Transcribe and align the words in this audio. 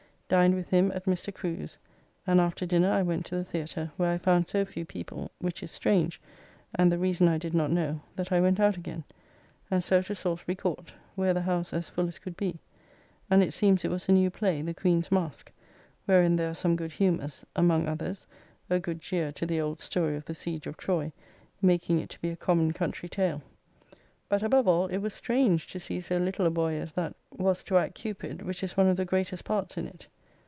Dined 0.31 0.55
with 0.55 0.69
him 0.69 0.93
at 0.95 1.03
Mr. 1.03 1.35
Crew's, 1.35 1.77
and 2.25 2.39
after 2.39 2.65
dinner 2.65 2.89
I 2.89 3.01
went 3.01 3.25
to 3.25 3.35
the 3.35 3.43
Theatre, 3.43 3.91
where 3.97 4.13
I 4.13 4.17
found 4.17 4.47
so 4.47 4.63
few 4.63 4.85
people 4.85 5.29
(which 5.39 5.61
is 5.61 5.71
strange, 5.71 6.21
and 6.73 6.89
the 6.89 6.97
reason 6.97 7.27
I 7.27 7.37
did 7.37 7.53
not 7.53 7.69
know) 7.69 7.99
that 8.15 8.31
I 8.31 8.39
went 8.39 8.57
out 8.57 8.77
again, 8.77 9.03
and 9.69 9.83
so 9.83 10.01
to 10.03 10.15
Salsbury 10.15 10.55
Court, 10.55 10.93
where 11.15 11.33
the 11.33 11.41
house 11.41 11.73
as 11.73 11.89
full 11.89 12.07
as 12.07 12.17
could 12.17 12.37
be; 12.37 12.59
and 13.29 13.43
it 13.43 13.53
seems 13.53 13.83
it 13.83 13.91
was 13.91 14.07
a 14.07 14.13
new 14.13 14.29
play, 14.29 14.61
"The 14.61 14.73
Queen's 14.73 15.09
Maske," 15.11 15.51
wherein 16.05 16.37
there 16.37 16.51
are 16.51 16.53
some 16.53 16.77
good 16.77 16.93
humours: 16.93 17.45
among 17.53 17.89
others, 17.89 18.25
a 18.69 18.79
good 18.79 19.01
jeer 19.01 19.33
to 19.33 19.45
the 19.45 19.59
old 19.59 19.81
story 19.81 20.15
of 20.15 20.23
the 20.23 20.33
Siege 20.33 20.65
of 20.65 20.77
Troy, 20.77 21.11
making 21.61 21.99
it 21.99 22.07
to 22.07 22.21
be 22.21 22.29
a 22.29 22.37
common 22.37 22.71
country 22.71 23.09
tale. 23.09 23.41
But 24.29 24.43
above 24.43 24.65
all 24.69 24.85
it 24.85 24.99
was 24.99 25.13
strange 25.13 25.67
to 25.67 25.79
see 25.81 25.99
so 25.99 26.19
little 26.19 26.45
a 26.45 26.49
boy 26.51 26.75
as 26.75 26.93
that 26.93 27.17
was 27.35 27.63
to 27.63 27.77
act 27.77 27.95
Cupid, 27.95 28.43
which 28.43 28.63
is 28.63 28.77
one 28.77 28.87
of 28.87 28.95
the 28.95 29.03
greatest 29.03 29.43
parts 29.43 29.75
in 29.75 29.85
it. 29.87 30.07